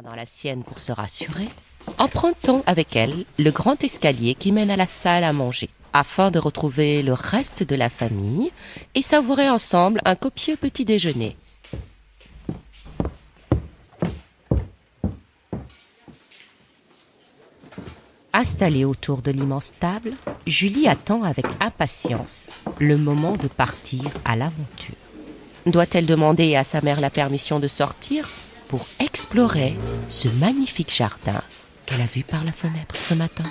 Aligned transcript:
dans 0.00 0.14
la 0.14 0.24
sienne 0.24 0.62
pour 0.64 0.80
se 0.80 0.90
rassurer, 0.90 1.48
empruntant 1.98 2.62
avec 2.66 2.96
elle 2.96 3.26
le 3.38 3.50
grand 3.50 3.82
escalier 3.84 4.34
qui 4.34 4.50
mène 4.50 4.70
à 4.70 4.76
la 4.76 4.86
salle 4.86 5.22
à 5.22 5.34
manger, 5.34 5.68
afin 5.92 6.30
de 6.30 6.38
retrouver 6.38 7.02
le 7.02 7.12
reste 7.12 7.62
de 7.62 7.74
la 7.74 7.90
famille 7.90 8.52
et 8.94 9.02
savourer 9.02 9.50
ensemble 9.50 10.00
un 10.06 10.14
copieux 10.14 10.56
petit 10.56 10.86
déjeuner. 10.86 11.36
Installée 18.32 18.86
autour 18.86 19.20
de 19.20 19.30
l'immense 19.30 19.74
table, 19.78 20.12
Julie 20.46 20.88
attend 20.88 21.22
avec 21.22 21.44
impatience 21.60 22.48
le 22.78 22.96
moment 22.96 23.36
de 23.36 23.48
partir 23.48 24.04
à 24.24 24.36
l'aventure. 24.36 24.94
Doit-elle 25.66 26.06
demander 26.06 26.56
à 26.56 26.64
sa 26.64 26.80
mère 26.80 27.00
la 27.00 27.10
permission 27.10 27.60
de 27.60 27.68
sortir 27.68 28.26
pour 28.72 28.86
explorer 29.00 29.76
ce 30.08 30.28
magnifique 30.28 30.90
jardin 30.90 31.42
qu'elle 31.84 32.00
a 32.00 32.06
vu 32.06 32.22
par 32.22 32.42
la 32.42 32.52
fenêtre 32.52 32.96
ce 32.96 33.12
matin 33.12 33.44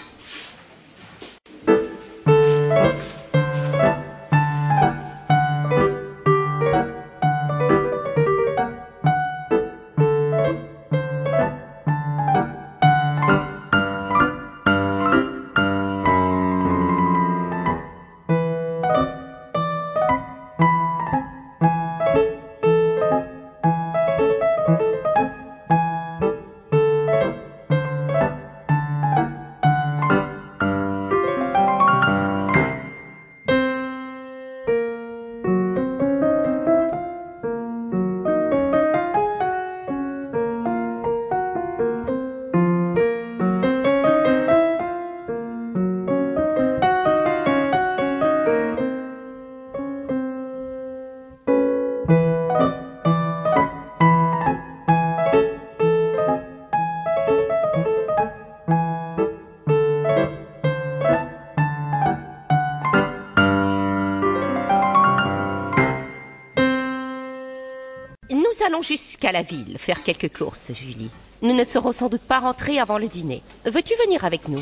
Nous 68.62 68.68
allons 68.68 68.82
jusqu'à 68.84 69.32
la 69.32 69.42
ville 69.42 69.80
faire 69.80 70.04
quelques 70.04 70.38
courses, 70.38 70.72
Julie. 70.74 71.10
Nous 71.42 71.54
ne 71.54 71.64
serons 71.64 71.92
sans 71.92 72.10
doute 72.10 72.22
pas 72.22 72.40
rentrés 72.40 72.78
avant 72.78 73.00
le 73.00 73.08
dîner. 73.08 73.42
Veux-tu 73.66 73.94
venir 74.06 74.24
avec 74.24 74.48
nous? 74.48 74.62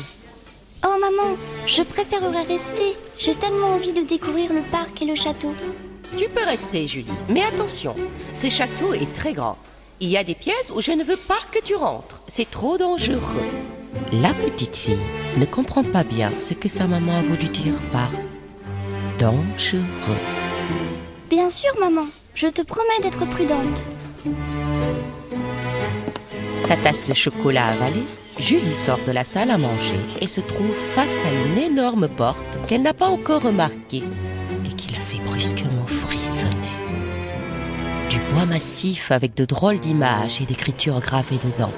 Oh 0.86 0.96
maman, 0.98 1.36
je 1.66 1.82
préférerais 1.82 2.44
rester. 2.44 2.96
J'ai 3.18 3.34
tellement 3.34 3.74
envie 3.74 3.92
de 3.92 4.00
découvrir 4.00 4.54
le 4.54 4.62
parc 4.62 5.02
et 5.02 5.04
le 5.04 5.14
château. 5.14 5.52
Tu 6.16 6.30
peux 6.30 6.44
rester, 6.44 6.86
Julie. 6.86 7.12
Mais 7.28 7.42
attention, 7.42 7.94
ce 8.32 8.48
château 8.48 8.94
est 8.94 9.12
très 9.12 9.34
grand. 9.34 9.58
Il 10.00 10.08
y 10.08 10.16
a 10.16 10.24
des 10.24 10.34
pièces 10.34 10.70
où 10.74 10.80
je 10.80 10.92
ne 10.92 11.04
veux 11.04 11.18
pas 11.18 11.40
que 11.52 11.62
tu 11.62 11.74
rentres. 11.74 12.22
C'est 12.26 12.50
trop 12.50 12.78
dangereux. 12.78 13.20
La 14.12 14.32
petite 14.32 14.76
fille 14.76 14.96
ne 15.36 15.44
comprend 15.44 15.84
pas 15.84 16.04
bien 16.04 16.32
ce 16.38 16.54
que 16.54 16.70
sa 16.70 16.86
maman 16.86 17.18
a 17.18 17.22
voulu 17.22 17.48
dire 17.48 17.78
par 17.92 18.10
dangereux. 19.18 19.84
Bien 21.28 21.50
sûr 21.50 21.78
maman, 21.78 22.06
je 22.40 22.46
te 22.46 22.62
promets 22.62 23.00
d'être 23.02 23.26
prudente. 23.26 23.86
Sa 26.58 26.74
tasse 26.78 27.06
de 27.06 27.12
chocolat 27.12 27.66
avalée, 27.66 28.06
Julie 28.38 28.76
sort 28.76 29.00
de 29.06 29.12
la 29.12 29.24
salle 29.24 29.50
à 29.50 29.58
manger 29.58 30.00
et 30.22 30.26
se 30.26 30.40
trouve 30.40 30.74
face 30.94 31.22
à 31.26 31.32
une 31.32 31.58
énorme 31.58 32.08
porte 32.08 32.58
qu'elle 32.66 32.80
n'a 32.80 32.94
pas 32.94 33.08
encore 33.08 33.42
remarquée 33.42 34.04
et 34.64 34.74
qui 34.74 34.90
la 34.90 35.00
fait 35.00 35.22
brusquement 35.22 35.86
frissonner. 35.86 36.54
Du 38.08 38.18
bois 38.32 38.46
massif 38.46 39.12
avec 39.12 39.34
de 39.34 39.44
drôles 39.44 39.80
d'images 39.80 40.40
et 40.40 40.46
d'écritures 40.46 41.00
gravées 41.00 41.40
dedans. 41.44 41.74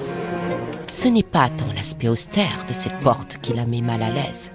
Ce 0.93 1.09
n'est 1.09 1.25
pas 1.25 1.49
tant 1.49 1.73
l'aspect 1.75 2.09
austère 2.09 2.67
de 2.69 2.73
cette 2.73 3.01
porte 3.01 3.39
qui 3.43 3.53
la 3.53 3.67
met 3.67 3.81
mal 3.81 4.01
à 4.01 4.11
l'aise, 4.11 4.53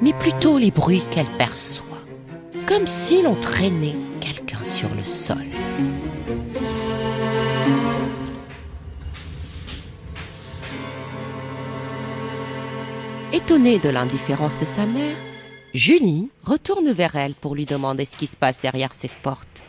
mais 0.00 0.14
plutôt 0.14 0.56
les 0.56 0.70
bruits 0.70 1.04
qu'elle 1.10 1.36
perçoit, 1.36 1.84
comme 2.66 2.86
si 2.86 3.20
l'on 3.20 3.34
traînait 3.34 3.96
sur 4.76 4.94
le 4.94 5.04
sol. 5.04 5.46
Étonnée 13.32 13.78
de 13.78 13.88
l'indifférence 13.88 14.60
de 14.60 14.66
sa 14.66 14.84
mère, 14.84 15.16
Julie 15.72 16.28
retourne 16.42 16.92
vers 16.92 17.16
elle 17.16 17.34
pour 17.34 17.54
lui 17.54 17.64
demander 17.64 18.04
ce 18.04 18.18
qui 18.18 18.26
se 18.26 18.36
passe 18.36 18.60
derrière 18.60 18.92
cette 18.92 19.18
porte. 19.22 19.62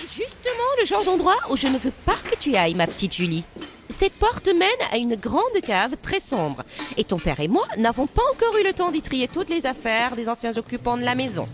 C'est 0.00 0.24
justement 0.24 0.72
le 0.80 0.86
genre 0.86 1.04
d'endroit 1.04 1.36
où 1.50 1.56
je 1.58 1.66
ne 1.66 1.76
veux 1.76 1.92
pas 2.06 2.16
que 2.30 2.36
tu 2.36 2.56
ailles, 2.56 2.74
ma 2.74 2.86
petite 2.86 3.14
Julie. 3.14 3.44
Cette 3.90 4.14
porte 4.14 4.46
mène 4.46 4.88
à 4.90 4.96
une 4.96 5.16
grande 5.16 5.60
cave 5.66 5.96
très 6.00 6.20
sombre. 6.20 6.64
Et 6.96 7.04
ton 7.04 7.18
père 7.18 7.40
et 7.40 7.48
moi 7.48 7.66
n'avons 7.76 8.06
pas 8.06 8.22
encore 8.32 8.56
eu 8.58 8.64
le 8.64 8.72
temps 8.72 8.90
d'y 8.90 9.02
trier 9.02 9.28
toutes 9.28 9.50
les 9.50 9.66
affaires 9.66 10.16
des 10.16 10.30
anciens 10.30 10.56
occupants 10.56 10.96
de 10.96 11.04
la 11.04 11.14
maison. 11.14 11.46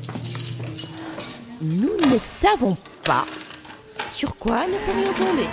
Nous 1.60 1.96
ne 2.08 2.18
savons 2.18 2.76
pas 3.04 3.24
sur 4.10 4.36
quoi 4.36 4.66
nous 4.66 4.78
pourrions 4.84 5.12
tomber? 5.14 5.48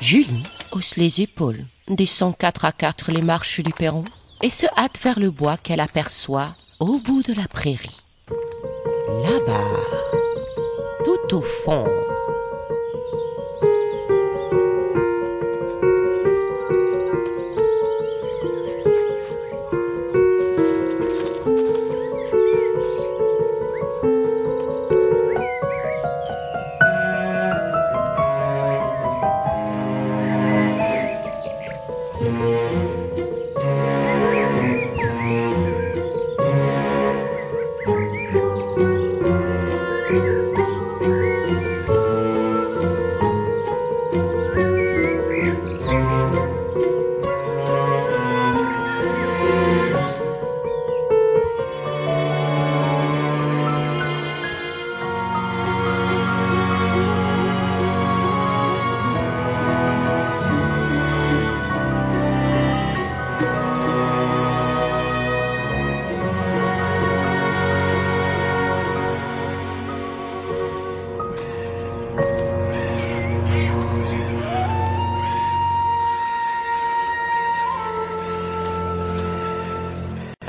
Julie 0.00 0.44
hausse 0.72 0.96
les 0.96 1.20
épaules, 1.20 1.64
descend 1.88 2.36
quatre 2.36 2.64
à 2.64 2.72
quatre 2.72 3.12
les 3.12 3.22
marches 3.22 3.60
du 3.60 3.72
perron 3.72 4.04
et 4.42 4.50
se 4.50 4.66
hâte 4.76 4.98
vers 5.02 5.18
le 5.18 5.30
bois 5.30 5.56
qu'elle 5.56 5.80
aperçoit 5.80 6.52
au 6.80 6.98
bout 6.98 7.22
de 7.22 7.32
la 7.32 7.46
prairie. 7.48 8.00
Là-bas, 8.28 9.64
tout 11.04 11.36
au 11.36 11.40
fond, 11.40 11.86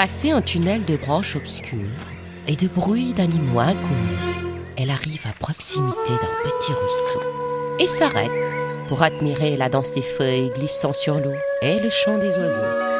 Passé 0.03 0.31
un 0.31 0.41
tunnel 0.41 0.83
de 0.83 0.97
branches 0.97 1.38
obscures 1.38 1.77
et 2.45 2.57
de 2.57 2.67
bruits 2.67 3.13
d'animaux 3.13 3.61
inconnus, 3.61 4.19
elle 4.75 4.89
arrive 4.89 5.25
à 5.25 5.31
proximité 5.31 6.09
d'un 6.09 6.50
petit 6.50 6.73
ruisseau 6.73 7.21
et 7.79 7.88
s'arrête 7.88 8.29
pour 8.89 9.01
admirer 9.01 9.55
la 9.55 9.69
danse 9.69 9.94
des 9.94 10.01
feuilles 10.01 10.51
glissant 10.57 10.91
sur 10.91 11.19
l'eau 11.19 11.38
et 11.61 11.79
le 11.79 11.89
chant 11.89 12.17
des 12.17 12.38
oiseaux. 12.38 12.93